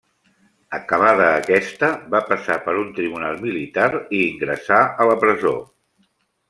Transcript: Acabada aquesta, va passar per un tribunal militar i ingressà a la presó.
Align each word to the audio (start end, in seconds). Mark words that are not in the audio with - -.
Acabada 0.77 1.27
aquesta, 1.41 1.89
va 2.15 2.21
passar 2.31 2.57
per 2.65 2.75
un 2.87 2.91
tribunal 2.97 3.39
militar 3.45 3.87
i 4.01 4.27
ingressà 4.31 4.85
a 5.05 5.11
la 5.13 5.21
presó. 5.27 5.59